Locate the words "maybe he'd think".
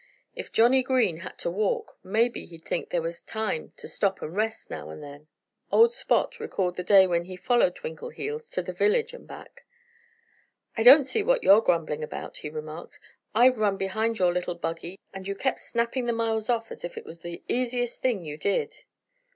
2.03-2.89